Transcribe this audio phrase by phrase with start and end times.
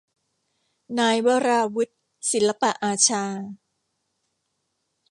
[0.99, 1.89] นายวราวุธ
[2.29, 3.23] ศิลปอาชา